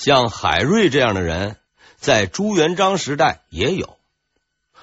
[0.00, 1.58] 像海瑞这样的人，
[1.98, 3.98] 在朱元璋时代也有，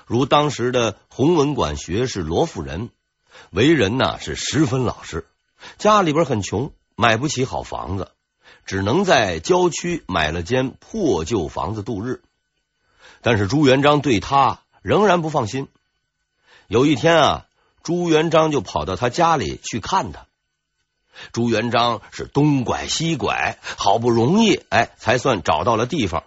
[0.06, 2.92] 如当时的弘文馆学士罗富人，
[3.50, 5.26] 为人呢是十分老实，
[5.80, 8.12] 家里边很穷，买不起好房子，
[8.64, 12.22] 只能在郊区买了间破旧房子度日。
[13.22, 15.68] 但是朱元璋对他仍然不放心。
[16.68, 17.46] 有一天啊，
[17.82, 20.28] 朱元璋就跑到他家里去看他。
[21.32, 26.24] 朱元璋是东拐西拐，好不容易哎，才算找到了地方。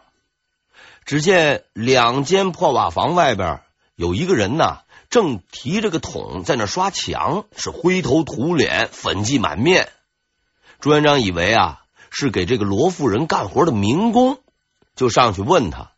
[1.04, 3.62] 只见两间破瓦房外边
[3.96, 9.88] 有一个人呐，正提着个桶在那刷墙，是灰头土脸，粉迹满面。
[10.80, 14.38] 朱元璋以为啊是给这个罗夫人干活的民工，
[14.94, 15.90] 就上去问他：“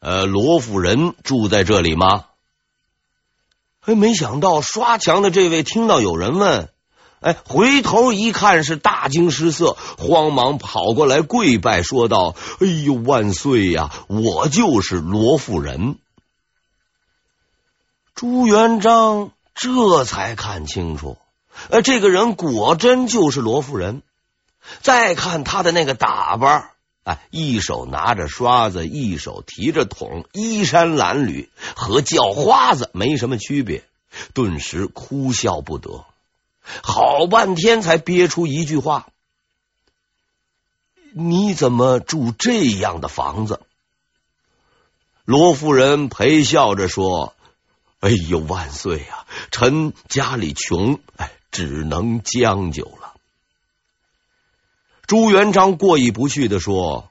[0.00, 2.26] 呃，罗夫人住在这里吗？”
[3.82, 6.68] 哎，没想到刷墙的这位听到有人问。
[7.20, 13.90] 哎，回头一看是大惊失色，慌忙跑过来跪拜，说道：“哎呦，万岁呀！
[14.08, 15.96] 我就是罗富人。”
[18.14, 21.18] 朱元璋这才看清楚，
[21.70, 24.02] 呃，这个人果真就是罗富人。
[24.82, 26.70] 再看他的那个打扮，
[27.02, 33.82] 哎，一手拿着刷子，一手提着桶，衣衫褴褛，和叫花子没什么区别，
[34.34, 36.04] 顿时哭笑不得。
[36.82, 39.08] 好半天才憋出一句话
[41.12, 43.60] ：“你怎么住这样的房子？”
[45.24, 47.34] 罗夫人陪笑着说
[48.00, 49.26] ：“哎呦，万岁啊！
[49.50, 53.14] 臣家里穷，哎，只能将就了。”
[55.06, 57.10] 朱元璋过意不去的说：“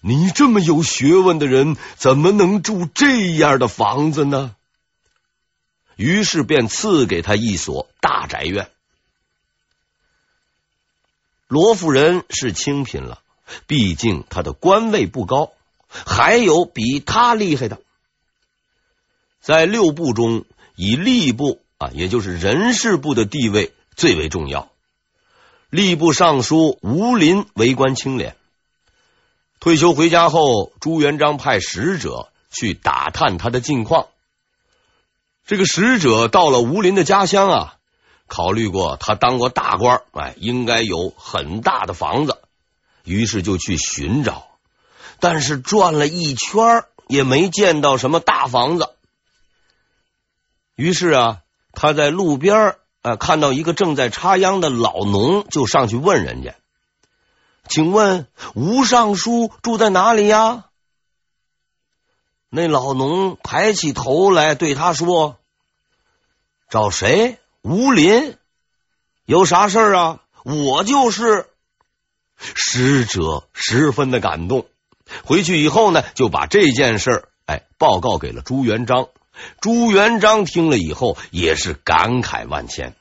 [0.00, 4.54] 你这么有学问的人，怎么能住这样的房子呢？”
[5.96, 8.70] 于是便赐给他一所大宅院。
[11.48, 13.20] 罗夫人是清贫了，
[13.66, 15.52] 毕竟他的官位不高，
[15.88, 17.80] 还有比他厉害的。
[19.40, 20.44] 在六部中，
[20.76, 24.70] 以吏部啊，也就是人事部的地位最为重要。
[25.70, 28.36] 吏部尚书吴林为官清廉，
[29.60, 34.08] 退休回家后，朱元璋派使者去打探他的近况。
[35.46, 37.74] 这个使者到了吴林的家乡啊，
[38.28, 42.38] 考虑过他当过大官，哎，应该有很大的房子，
[43.04, 44.46] 于是就去寻找，
[45.18, 48.90] 但是转了一圈也没见到什么大房子。
[50.76, 51.38] 于是啊，
[51.72, 56.54] 他在路边啊看到一个正在插秧的老农，就上去问人家
[57.68, 60.66] ：“请问吴尚书住在哪里呀？”
[62.54, 65.38] 那老农抬起头来对他说
[66.68, 67.38] ：“找谁？
[67.62, 68.36] 吴林？
[69.24, 70.20] 有啥事儿啊？
[70.44, 71.46] 我就是。”
[72.36, 74.66] 使者十分的感动，
[75.24, 79.08] 回去以后呢，就把这件事儿哎报告给了朱元璋。
[79.62, 82.94] 朱元璋听了以后也是感慨万千。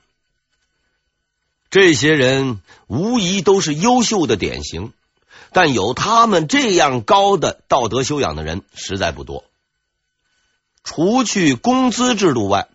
[1.70, 4.94] 这些人无疑都是优秀的典型。
[5.54, 9.44] 但有他们这样高的道德修养的人实在不多。
[10.84, 12.68] 除去工资制度外，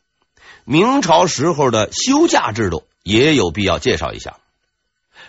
[0.65, 4.39] 明朝时候的休假制度也有必要介绍一下。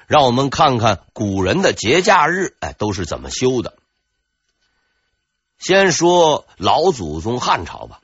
[0.08, 3.76] 让我们看看古人的节假日，哎，都是怎么休的。
[5.60, 8.00] 先说老祖宗汉朝吧。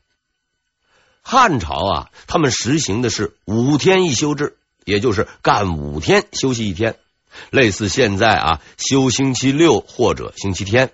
[1.22, 6.98] 汉朝啊，他们实行的是五天一休制，也就是干五天休息一天。
[7.50, 10.92] 类似现在啊，休星期六或者星期天，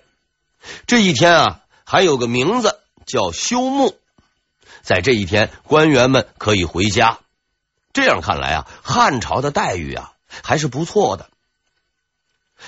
[0.86, 3.94] 这一天啊还有个名字叫休沐。
[4.82, 7.18] 在这一天，官员们可以回家。
[7.92, 10.12] 这样看来啊，汉朝的待遇啊
[10.42, 11.28] 还是不错的。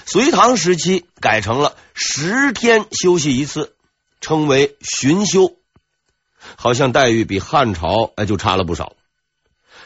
[0.04, 3.76] 隋唐时期改成了十天休息一次，
[4.20, 5.56] 称为旬休，
[6.56, 8.94] 好像待遇比汉朝哎就差了不少。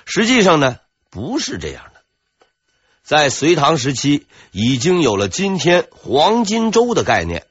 [0.05, 0.79] 实际上呢，
[1.11, 1.96] 不是这样的。
[3.07, 7.47] 在隋唐时期，已经有了今天黄金周的概念。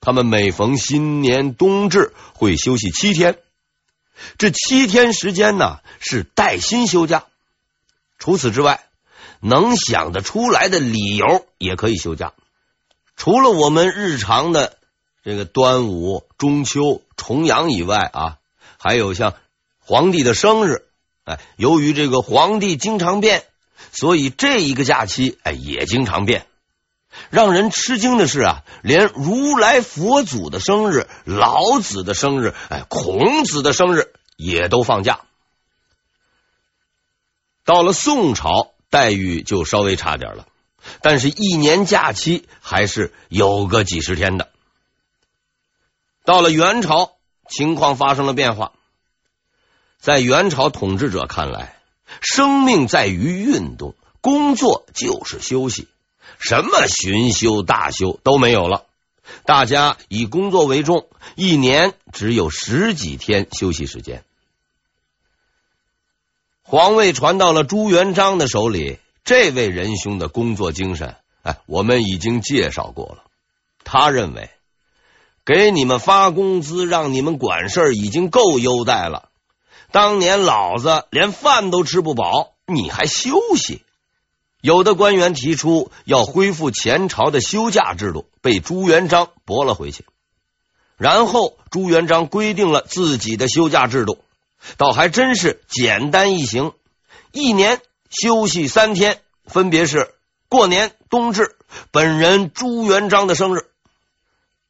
[0.00, 3.38] 他们每逢新年冬至会休息七天，
[4.38, 7.26] 这七天时间呢是带薪休假。
[8.18, 8.84] 除此之外，
[9.38, 12.32] 能想得出来的理由也可以休假。
[13.14, 14.78] 除了我们日常的
[15.22, 18.38] 这个端午、中秋、重阳以外啊，
[18.78, 19.34] 还有像
[19.78, 20.88] 皇帝的生日。
[21.22, 23.44] 哎，由于这个皇帝经常变。
[23.92, 26.46] 所以这一个假期，哎，也经常变。
[27.30, 35.20] 让人吃惊的是啊，连如来佛祖的生日、老子的生日、哎，孔子的生日也都放假。
[37.64, 40.46] 到了宋朝，待遇就稍微差点了。
[41.00, 44.50] 但是，一年假期还是有个几十天的。
[46.24, 47.12] 到了元朝，
[47.48, 48.72] 情况发生了变化。
[49.98, 51.75] 在元朝统治者看来，
[52.20, 55.88] 生命在于运动，工作就是休息，
[56.38, 58.84] 什么巡修大修都没有了。
[59.44, 64.24] 大家以工作为重，一年只有十几天休息时间。
[66.62, 68.98] 皇位传到了朱元璋的手里。
[69.24, 73.24] 这位仁兄的工作精神，哎，我们已经介绍过了。
[73.82, 74.50] 他认为，
[75.44, 79.25] 给你们发工资，让你们管事儿，已经够优待了。
[79.96, 83.82] 当年老子连饭都吃不饱，你还休息？
[84.60, 90.04] 有的官员提出要恢复前朝的休假制度，被朱元璋驳了回去。
[90.98, 94.22] 然后朱元璋规定了自己的休假制度，
[94.76, 96.74] 倒还真是简单易行，
[97.32, 97.80] 一年。
[98.10, 100.14] 休息三天，分别是
[100.50, 101.56] 过年、冬至、
[101.90, 103.70] 本人朱元璋的生日。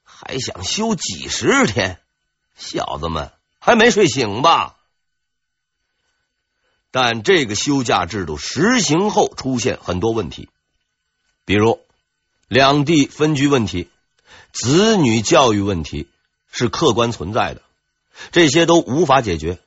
[0.05, 1.99] 还想休几十天？
[2.57, 4.76] 小子们还没睡醒吧？
[6.99, 10.49] 但这个休假制度实行后，出现很多问题，
[11.45, 11.79] 比如
[12.49, 13.91] 两地分居问题、
[14.51, 16.09] 子女教育问题
[16.51, 17.61] 是客观存在的，
[18.33, 19.59] 这些都无法解决。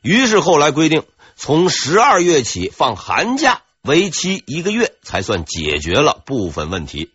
[0.00, 1.04] 于是后来规定。
[1.38, 7.10] 从十二月起放寒假，为期一个月，才算解决了部分问题。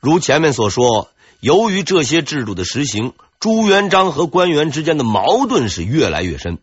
[0.00, 1.10] 如前面所说，
[1.40, 6.58] 由于这些制度的实行，朱元璋和官员之间的矛盾是越来越深。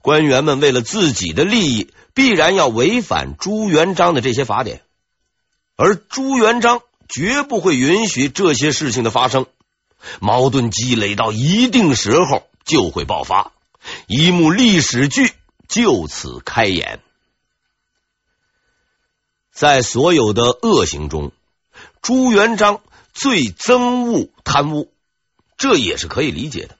[0.00, 4.82] 官员们为了自己的利益，必然要违反朱元璋的这些法典，
[5.76, 9.46] 而朱元璋绝不会允许这些事情的发生。
[10.20, 13.52] 矛盾积累到一定时候，就会爆发。
[14.06, 15.32] 一幕历史剧
[15.66, 17.00] 就此开演。
[19.52, 21.32] 在所有的恶行中，
[22.00, 22.80] 朱元璋
[23.12, 24.92] 最憎恶贪污，
[25.56, 26.77] 这也是可以理解的。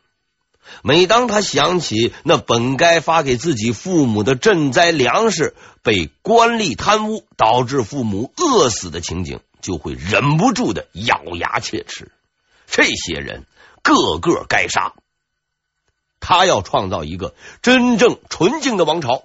[0.83, 12.11] 每当他想起那本该发给自己父母的赈灾粮食被官吏贪污，导致父母饿死的情景，就会忍不住的咬牙切齿。
[12.67, 13.45] 这些人
[13.83, 14.93] 个个该杀。
[16.21, 19.25] 他要创造一个真正纯净的王朝，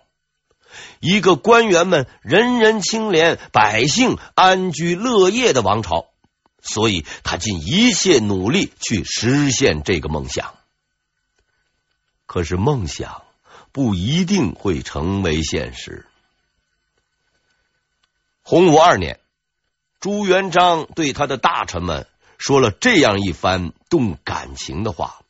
[1.00, 6.06] 一个官员们人人清廉、百姓安居乐业的王朝。
[6.66, 10.54] 所以他尽一切努力去实现这个梦想。
[12.26, 13.24] 可是梦想
[13.72, 16.06] 不一定会成为现实。
[18.42, 19.20] 洪武二年，
[20.00, 25.22] 朱元璋对他的大臣们说了这样一番动感情的话。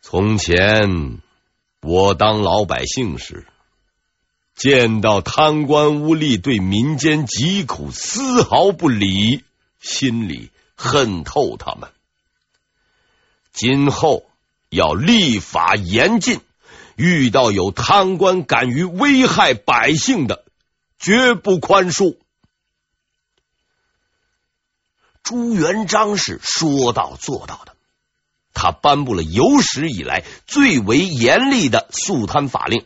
[0.00, 1.20] 从前
[1.80, 3.46] 我当老百姓时，
[4.54, 9.44] 见到贪官污吏对民间疾苦丝毫不理，
[9.80, 11.92] 心里恨透他们。
[13.56, 14.26] 今后
[14.68, 16.42] 要立法严禁，
[16.94, 20.44] 遇到有贪官敢于危害百姓的，
[20.98, 22.18] 绝不宽恕。
[25.22, 27.74] 朱元璋是说到做到的。
[28.52, 32.84] 他颁布了有史以来最为严厉的肃贪法令，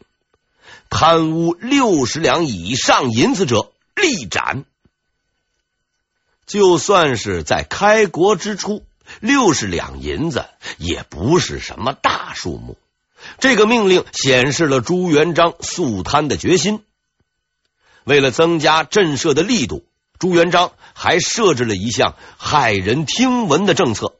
[0.88, 4.64] 贪污六十两以上银子者立斩。
[6.46, 8.84] 就算是在开国之初，
[9.19, 10.46] 六十两银子
[10.79, 12.79] 也不是什么大数目。
[13.38, 16.84] 这个命令显示了朱元璋肃贪的决心。
[18.05, 19.84] 为了增加震慑的力度，
[20.19, 24.14] 朱元璋还设置了一项骇人听闻的政策。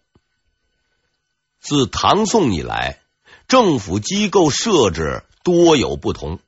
[1.61, 3.00] 自唐宋以来，
[3.49, 6.38] 政府机构设置多有不同，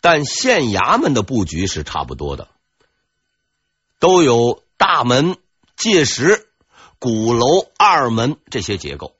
[0.00, 2.48] 但县衙门的布局是差不多的，
[3.98, 5.36] 都有大门、
[5.76, 6.41] 界石、
[7.02, 9.16] 鼓楼、二门这些结构。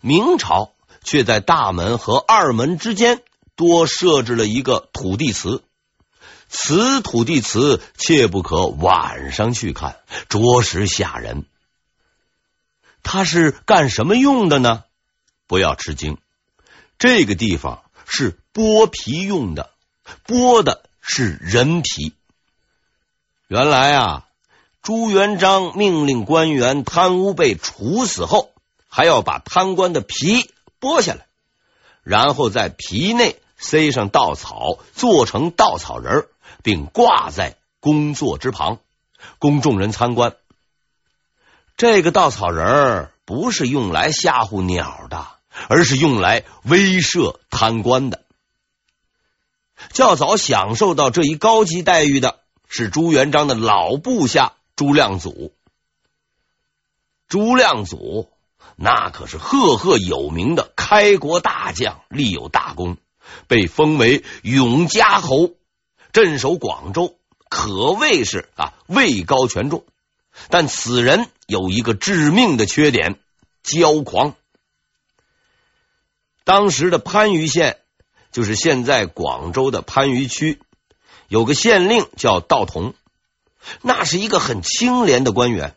[0.00, 0.72] 明朝
[1.04, 3.22] 却在大门和二门之间
[3.54, 5.62] 多设置了一个土地祠，
[6.48, 11.44] 此土地祠切不可晚上去看，着实吓人。
[13.04, 14.82] 它是干什么用的呢？
[15.46, 16.18] 不要吃惊，
[16.98, 19.70] 这个地方是剥皮用的，
[20.26, 22.14] 剥的是人皮。
[23.46, 24.26] 原来啊，
[24.82, 28.50] 朱元璋命令官员贪污被处死后，
[28.88, 31.26] 还要把贪官的皮剥下来，
[32.02, 36.26] 然后在皮内塞上稻草，做成稻草人，
[36.62, 38.78] 并挂在工作之旁，
[39.38, 40.34] 供众人参观。
[41.76, 45.26] 这个稻草人儿不是用来吓唬鸟的，
[45.68, 48.22] 而是用来威慑贪官的。
[49.92, 55.52] 较早享受到这一高级待遇的是朱元璋的老部下朱亮祖。
[57.28, 58.30] 朱亮祖
[58.76, 62.96] 那可是赫赫有名的开国大将，立有大功，
[63.46, 65.50] 被封为永嘉侯，
[66.14, 67.18] 镇守广州，
[67.50, 69.84] 可谓是啊位高权重。
[70.48, 73.20] 但此人有一个致命的缺点：
[73.62, 74.34] 骄狂。
[76.44, 77.76] 当时的番禺县。
[78.32, 80.62] 就是现在广州的番禺区
[81.26, 82.94] 有个县令叫道同，
[83.82, 85.74] 那是一个很清廉的官员。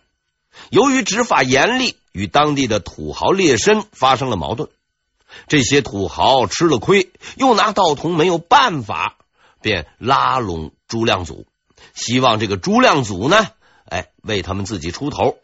[0.70, 4.70] 由于执法严厉，与当地的土豪劣绅发生了矛盾。
[5.48, 9.16] 这些土豪吃了亏，又拿道童没有办法，
[9.62, 11.48] 便拉拢朱亮祖，
[11.96, 13.48] 希望这个朱亮祖呢，
[13.86, 15.38] 哎，为他们自己出头。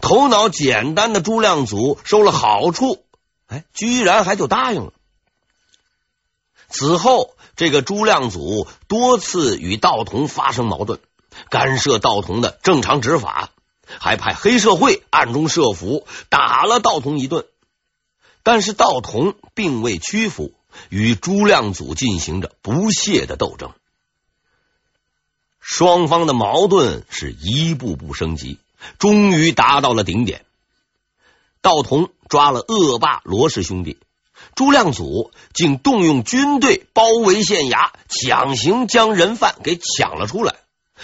[0.00, 3.02] 头脑简单的朱亮祖收了好处，
[3.46, 4.92] 哎，居然还就答应了。
[6.68, 11.00] 此后，这个朱亮祖多次与道童发生矛盾，
[11.50, 13.50] 干涉道童的正常执法，
[13.98, 17.44] 还派黑社会暗中设伏，打了道童一顿。
[18.42, 20.52] 但是道童并未屈服，
[20.88, 23.72] 与朱亮祖进行着不懈的斗争。
[25.60, 28.58] 双方的矛盾是一步步升级，
[28.98, 30.44] 终于达到了顶点。
[31.60, 33.98] 道童抓了恶霸罗氏兄弟。
[34.56, 40.56] 朱亮祖竟动用军队包围县衙，强行将人犯给抢了出来，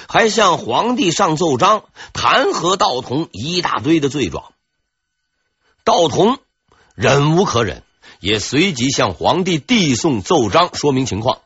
[0.06, 4.52] 还向皇帝上奏章弹劾道童一大堆的罪状。
[5.84, 6.38] 道童
[6.94, 7.82] 忍无可忍，
[8.20, 11.40] 也随即向皇帝递送奏章，说明情况。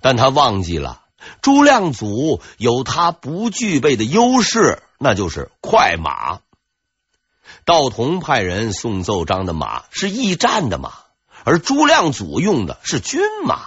[0.00, 1.02] 但他忘记了
[1.42, 6.40] 朱亮祖有他不具备的优势，那就是快马。
[7.64, 10.92] 道童派人送奏章的马是驿站的马。
[11.46, 13.66] 而朱亮祖用的是军马，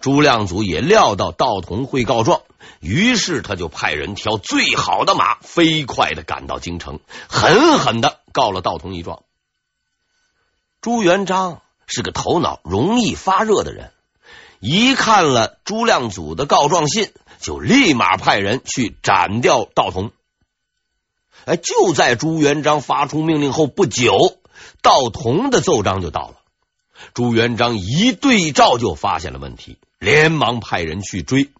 [0.00, 2.42] 朱亮祖也料到道童会告状，
[2.80, 9.22] 于是他就派人挑最好的马，飞快的赶到京城，狠狠的告了道童一状。
[10.80, 13.92] 朱元璋是个头脑容易发热的人，
[14.60, 20.12] 一看了朱亮祖的告状信，就立马派人去斩掉道童。
[21.44, 24.14] 哎，就在朱元璋发出命令后不久，
[24.82, 26.36] 道童的奏章就到了。
[27.14, 31.50] 朱元璋一对照就发现了问题，连忙派人去追，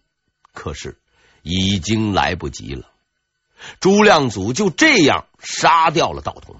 [0.51, 0.97] 可是
[1.43, 2.89] 已经来不及了。
[3.79, 6.59] 朱亮祖就这样杀掉了道童。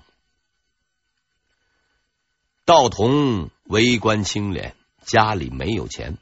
[2.66, 6.20] 道童为官清廉，家里没有钱，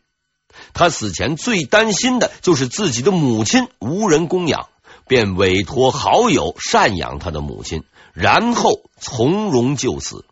[0.74, 4.70] 他死前最担心的就是自己的母亲无人供养，
[5.08, 10.24] 便委托好友赡养他的母亲，然后从容就死。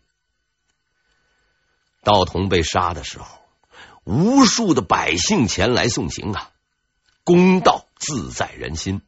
[2.02, 3.37] 道童被杀的时候，
[4.08, 6.50] 无数的百姓前来送行啊！
[7.24, 9.02] 公道自在人心。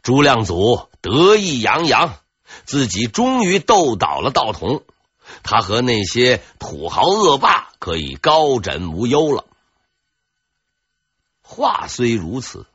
[0.00, 2.20] 朱亮祖得意洋洋，
[2.66, 4.84] 自己终于斗倒了道童，
[5.42, 9.44] 他和那些土豪恶霸可以高枕无忧了。
[11.42, 12.66] 话虽如此，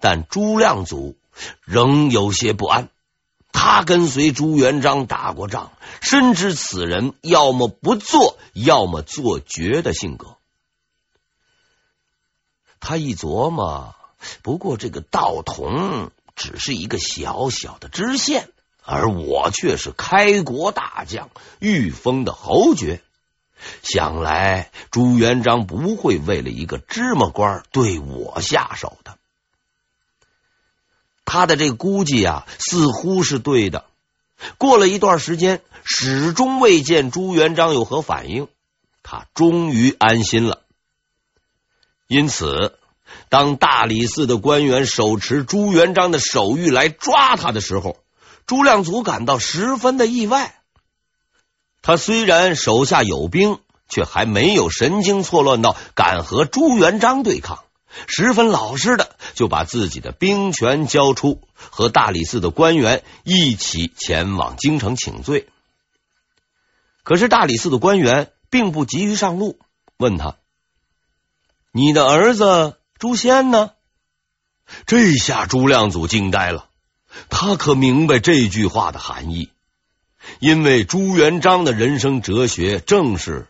[0.00, 1.16] 但朱亮祖
[1.64, 2.90] 仍有些不安。
[3.58, 5.72] 他跟随朱元璋打过仗，
[6.02, 10.36] 深知此人要么不做，要么做绝的性格。
[12.80, 13.94] 他一琢磨，
[14.42, 18.50] 不过这个道童只是一个小小的知县，
[18.84, 23.00] 而我却是开国大将，御封的侯爵。
[23.82, 29.15] 想来朱元璋不会为了一个芝麻官对我下手的。
[31.26, 33.84] 他的这估计啊，似乎是对的。
[34.56, 38.48] 过了一段时间，始终未见朱元璋有何反应，
[39.02, 40.62] 他终于安心了。
[42.06, 42.78] 因此，
[43.28, 47.96] 当大理寺的官员手持朱元璋的手谕来抓他的时候，
[48.46, 50.54] 朱亮祖感到十分的意外。
[51.82, 57.64] 他虽然手下有兵，却还没有神经错乱到敢和朱元璋对抗。
[58.06, 59.05] 十分老实的
[59.36, 65.46] 就把自己的兵权交出，和大理寺的官员一起前往京城请罪。
[67.04, 69.60] 可是大理寺的官员并不急于上路，
[69.98, 70.38] 问他
[71.70, 73.70] ：“你的儿子朱仙呢？”
[74.86, 76.68] 这下朱亮祖惊呆了，
[77.28, 79.50] 他可明白这句话的含义，
[80.40, 83.46] 因为朱元璋的人生哲学正是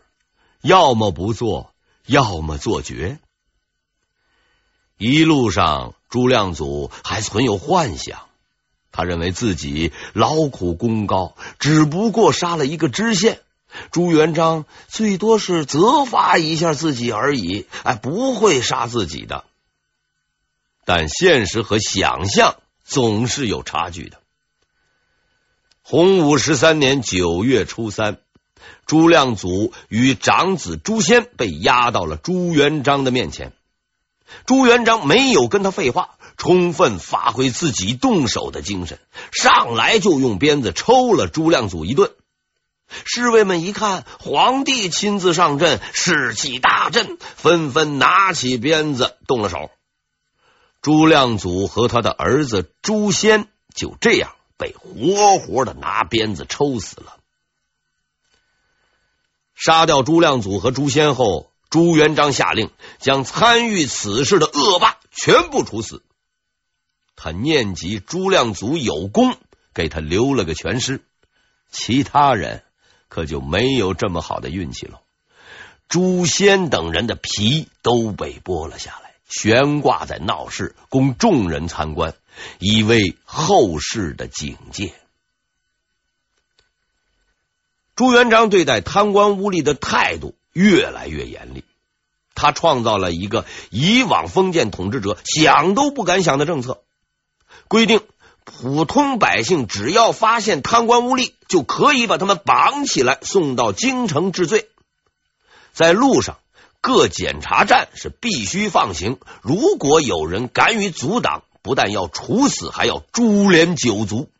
[0.61, 1.73] 要么不做，
[2.05, 3.19] 要么做绝。
[4.97, 8.21] 一路上，朱亮祖还存有幻想，
[8.91, 13.39] 他认为自己劳苦功高，只不过杀了一个知县，
[13.91, 19.43] 朱元璋最多是责罚一下自己而已，哎，不会杀自己的。
[20.83, 24.17] 但现实和想象总是有差距的。
[25.83, 28.17] 洪武十三年九月初三，
[28.87, 33.53] 朱亮祖与长子朱仙被押到了朱元璋的面前。
[34.45, 38.99] 朱元璋没有跟他废话，充分发挥自己动手的精神，
[39.31, 42.11] 上来就用鞭子抽了朱亮祖一顿。
[43.05, 49.71] 侍卫们一看皇帝亲自上阵，士气大振，纷纷拿起鞭子动了手。
[50.81, 57.17] 朱亮祖和他的儿子朱仙就这样被活活的拿鞭子抽死了。
[59.53, 66.03] 杀掉朱亮祖和朱仙后，朱元璋下令将参与此事的恶霸全部处死。
[67.15, 69.35] 他念及朱亮祖有功，
[69.73, 71.01] 给他留了个全尸。
[71.69, 72.63] 其他人
[73.09, 75.01] 可就没有这么好的运气了。
[75.89, 82.13] 朱仙等人的皮都被剥了下来，悬挂在闹市，供众人参观，
[82.59, 84.93] 以为后世的警戒。
[87.95, 91.63] 朱元璋对待贪官污吏的态度越来越严厉，
[92.33, 96.81] 他创造了一个以往封建统治者想都不敢想的政策，
[97.67, 98.01] 规定
[98.43, 104.67] 普通百姓只要发现贪官污吏，就可以把他们绑起来送到京城治罪。
[105.73, 106.39] 在路上，
[106.81, 114.31] 各检查站是必须放行，如果有人敢于阻挡，不但要处死，还要株连九族。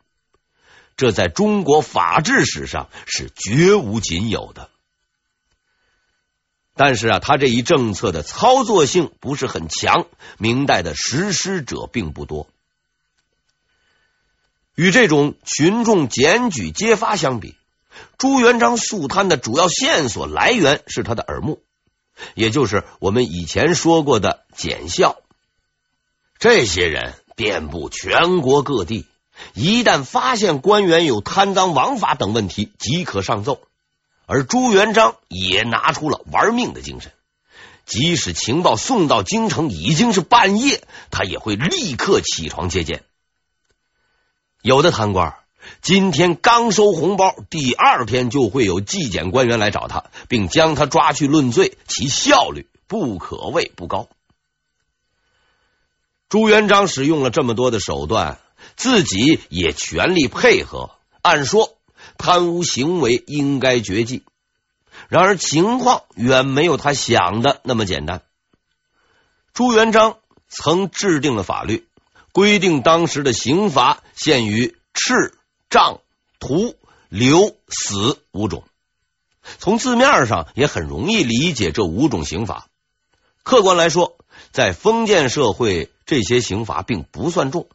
[0.96, 4.68] 这在中国法治史上是绝无仅有的。
[6.78, 10.06] 但是啊，他这一政策的操作性不是很强，
[10.38, 12.46] 明代的实施者并不多。
[14.76, 17.56] 与这种群众检举揭发相比，
[18.16, 21.60] 朱元璋肃贪的主要线索来源是他的耳目，
[22.34, 25.16] 也就是我们以前说过的检校。
[26.38, 29.04] 这些人遍布全国各地，
[29.52, 33.62] 一旦发现官员有贪赃枉法等问题，即可上奏。
[34.30, 37.12] 而朱元璋也拿出了玩命的精神，
[37.86, 43.04] 即使情报送到京城已经是半夜，他也会立刻起床接见。
[44.60, 45.34] 有的贪官
[45.80, 54.10] 今天刚收红包，第二天就会有纪检官员来找他，并将他抓去论罪，其效率不可谓不高。
[56.28, 58.38] 朱元璋使用了这么多的手段，
[58.76, 60.90] 自己也全力配合，
[61.22, 61.77] 按说。
[62.18, 64.24] 贪污行为应该绝迹，
[65.08, 68.22] 然而情况远没有他想的那么简单。
[69.54, 71.88] 朱元璋曾制定了法律，
[72.32, 75.32] 规定当时的刑罚限于笞、
[75.70, 76.00] 杖、
[76.38, 76.76] 徒、
[77.08, 78.64] 流、死五种。
[79.58, 82.66] 从字面上也很容易理解这五种刑罚。
[83.42, 84.18] 客观来说，
[84.52, 87.68] 在封建社会，这些刑罚并不算重。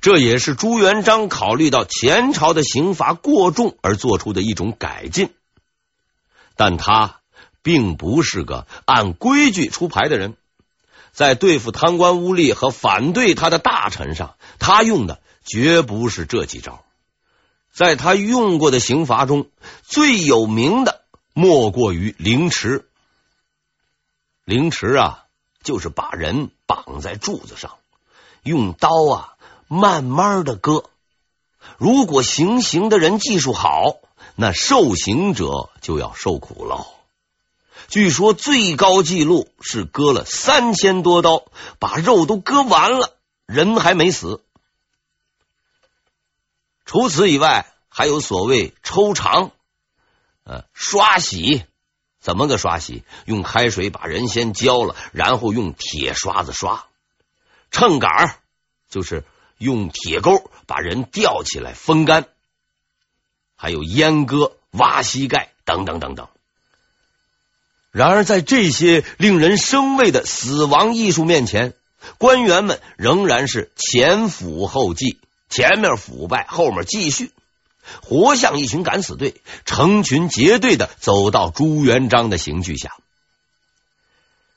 [0.00, 5.32] 这也是朱元璋考虑到前朝的刑罚过重而做出的一种改进，
[6.56, 7.20] 但他
[7.62, 10.36] 并不是个按规矩出牌的人，
[11.12, 16.84] 在对付贪官污吏和反对他的大臣上，他用的绝不是这几招。
[17.72, 19.48] 在他用过的刑罚中，
[19.82, 22.88] 最有名的莫过于凌迟。
[24.44, 25.24] 凌迟啊，
[25.62, 27.78] 就是把人绑在柱子上，
[28.42, 29.33] 用刀啊。
[29.74, 30.84] 慢慢的割，
[31.78, 33.96] 如果行刑的人技术好，
[34.36, 36.86] 那受刑者就要受苦了。
[37.88, 41.46] 据说最高纪录是割了三千多刀，
[41.80, 44.44] 把肉都割完了，人还没死。
[46.84, 49.50] 除此以外，还有所谓抽肠、
[50.44, 51.64] 呃刷洗，
[52.20, 53.02] 怎么个刷洗？
[53.24, 56.86] 用开水把人先浇了，然后用铁刷子刷。
[57.72, 58.38] 秤杆
[58.88, 59.24] 就是。
[59.58, 62.26] 用铁钩把人吊起来风干，
[63.56, 66.28] 还有阉割、挖膝盖等等等等。
[67.90, 71.74] 然而，在这些令人生畏的死亡艺术面前，
[72.18, 77.30] 官员们仍然是前腐后继，前面腐败，后面继续，
[78.02, 82.96] 活像一群敢死队，成群结队的走到朱元璋的刑具下。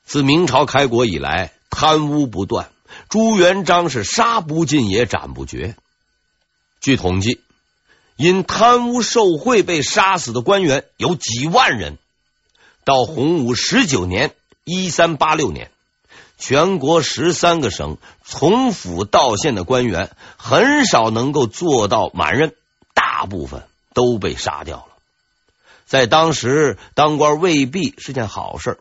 [0.04, 2.72] 自明朝开国以来，贪污不断。
[3.10, 5.76] 朱元璋是杀不尽也斩不绝。
[6.82, 7.42] 据统计，
[8.16, 11.98] 因贪污受贿被杀死的官员有几万人。
[12.84, 15.72] 到洪武十九年（一三八六年），
[16.38, 22.54] 全国十三个省从府到县的官员很少能够做到满任，
[22.94, 24.88] 大部分都被杀掉了。
[25.86, 28.80] 在当时当官未必是件好事，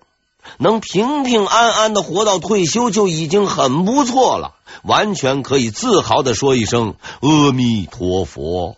[0.59, 8.76] 能平平安安的活到退休就已经很不错了，完全可以自豪的说一声阿弥陀佛。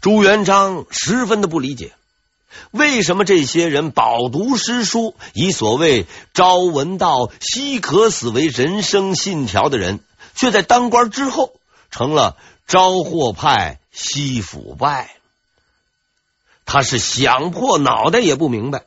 [0.00, 1.92] 朱元璋十分的不理解，
[2.70, 10.00] 为什么这些人饱读诗书，以所谓“朝闻道，夕可死”为人生信条的人，
[10.34, 11.52] 却在当官之后
[11.90, 15.16] 成了朝祸派，夕腐败。
[16.64, 18.84] 他是想破脑袋也不明白，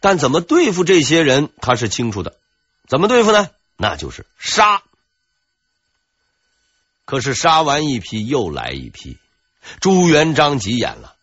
[0.00, 2.34] 但怎么对付这些人，他是清楚的。
[2.88, 3.50] 怎么对付呢？
[3.76, 4.82] 那就是杀。
[7.04, 9.18] 可是杀完一批，又来一批。
[9.80, 11.14] 朱元璋急眼了，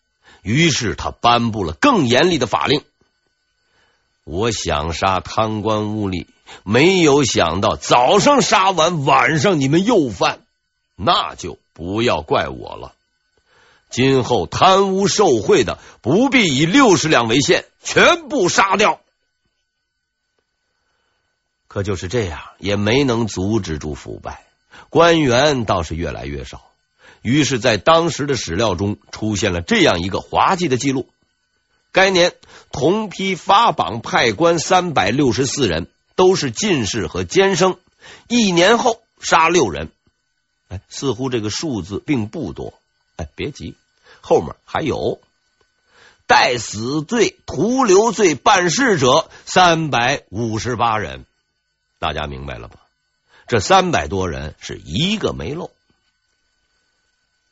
[0.42, 2.82] 于是他颁布了更严厉的法令。
[4.24, 6.26] 我想杀贪官污吏，
[6.62, 10.40] 没有想到早上杀完，晚上你们又犯，
[10.96, 12.94] 那就不要怪我了。
[13.90, 19.00] 今后贪污受贿的，不必以六十两为限，全部杀掉。
[21.68, 24.44] 可就是这样，也没能阻止住腐败，
[24.90, 26.62] 官员倒是越来越少。
[27.20, 31.08] 于是，在当时的史料中出现了这样一个滑稽的记录：
[31.90, 32.34] 该年
[32.70, 37.78] 同批发榜派官三百六十四人，都是进士和监生。
[38.28, 39.90] 一年后杀六人，
[40.68, 42.74] 哎，似乎这个数字并不多。
[43.16, 43.74] 哎，别急，
[44.20, 45.18] 后面还有
[46.26, 51.24] 带死罪、徒留罪办事者三百五十八人。
[51.98, 52.76] 大家明白了吧？
[53.46, 55.70] 这三百多人是一个没漏。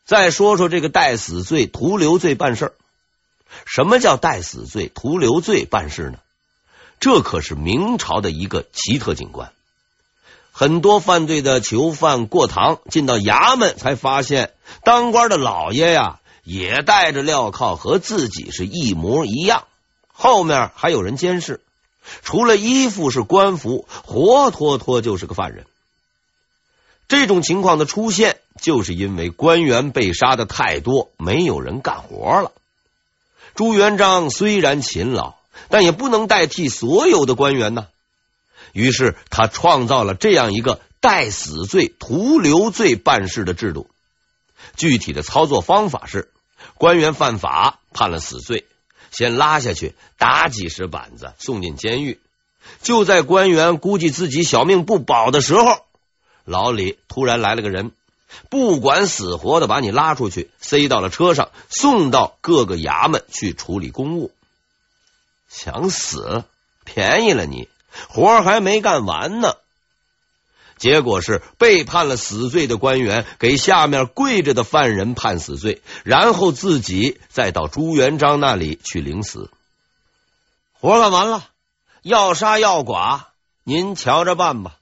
[0.04, 2.72] 再说说这个带死罪、徒留罪办事。
[3.66, 6.18] 什么叫带死罪、徒留罪办事呢？
[6.98, 9.52] 这可是明朝的一个奇特景观。
[10.50, 19.64] 很多犯罪的囚犯过堂，进到衙门才发现，当官的老爷呀，也戴着镣铐，和自己是一模一样。
[20.12, 21.60] 后面还有人监视，
[22.22, 25.66] 除了衣服是官服，活脱脱就是个犯人。
[27.08, 32.52] 这种情况的出现，就是因为官员被杀的太多，没有人干活了。
[33.54, 35.34] 朱元璋虽然勤劳，
[35.68, 37.86] 但也不能代替所有的官员呢。
[38.72, 43.90] 于是他创造了这样一个带死罪、徒留罪办事的制度。
[44.76, 46.30] 具体的操作方法是：
[46.74, 48.66] 官员犯法判了死罪，
[49.10, 52.20] 先拉下去打几十板子，送进监狱。
[52.82, 55.84] 就在官员估计自己小命不保的时候，
[56.44, 57.92] 牢里突然来了个人，
[58.50, 64.32] 不管死活的把你拉出去，塞到了车上，送到各个衙门去处理公务。
[65.48, 66.44] 想死？
[66.84, 67.68] 便宜了你，
[68.08, 69.54] 活还没干完呢。
[70.82, 79.48] 结果是被判了死罪的官员给下面跪着的犯人判死罪，然后自己再到朱元璋那里去领死。
[80.72, 81.44] 活干完了，
[82.02, 83.28] 要杀要剐，
[83.62, 84.74] 您瞧着办吧。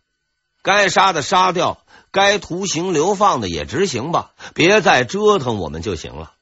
[0.62, 6.32] 该杀的杀掉，该徒刑流放的也执行吧，别再折腾我们就行了。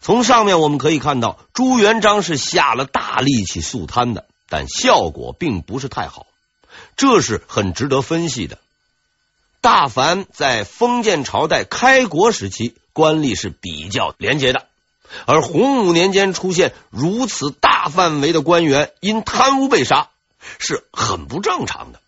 [0.00, 6.28] 从上面我们可以看到，朱元璋是下了大力气肃贪的，但效果并不是太好，
[6.96, 8.58] 这是很值得分析的。
[9.60, 14.66] 大凡在封建朝代开国时期，官吏是比较廉洁的，
[15.24, 20.08] 而洪武年间出现如此大范围的官员因贪污被杀，
[20.58, 22.00] 是很不正常的。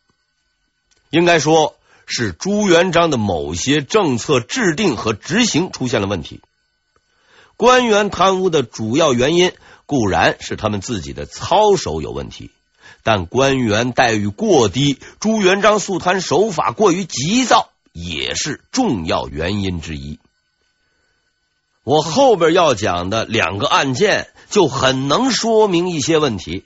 [1.10, 1.76] 应该说
[2.06, 6.40] 是朱元璋的某些政策制定和执行出现了问题。
[7.56, 9.52] 官员贪污的主要原因
[9.84, 12.52] 固然是他们自己的操守有问题，
[13.02, 20.18] 但官员待遇过低，朱元璋肃贪手法过于急躁，也是重要原因之一。
[21.84, 26.64] 我后边要讲的两个案件就很能说明一些问题，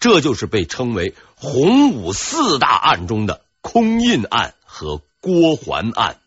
[0.00, 3.40] 这就是被称为洪武四大案中的。
[3.60, 6.18] 空印案和郭桓案。